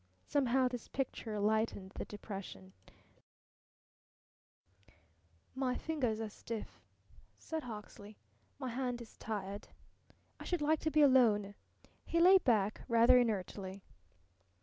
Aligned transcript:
Somehow 0.25 0.67
this 0.67 0.87
picture 0.87 1.39
lightened 1.39 1.91
the 1.91 2.05
depression. 2.05 2.73
"My 5.53 5.77
fingers 5.77 6.19
are 6.19 6.27
stiff," 6.27 6.81
said 7.37 7.61
Hawksley. 7.61 8.17
"My 8.57 8.69
hand 8.69 8.99
is 8.99 9.15
tired. 9.19 9.67
I 10.39 10.43
should 10.43 10.63
like 10.63 10.79
to 10.79 10.89
be 10.89 11.03
alone." 11.03 11.53
He 12.03 12.19
lay 12.19 12.39
back 12.39 12.81
rather 12.87 13.19
inertly. 13.19 13.83